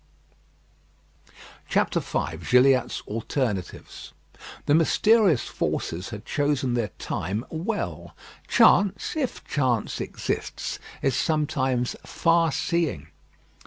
V 1.69 2.37
GILLIATT'S 2.49 3.03
ALTERNATIVES 3.05 4.13
The 4.65 4.73
mysterious 4.73 5.43
forces 5.43 6.09
had 6.09 6.25
chosen 6.25 6.73
their 6.73 6.87
time 6.97 7.45
well. 7.51 8.15
Chance, 8.47 9.15
if 9.15 9.45
chance 9.45 10.01
exists, 10.01 10.79
is 11.03 11.15
sometimes 11.15 11.95
far 12.03 12.51
seeing. 12.51 13.09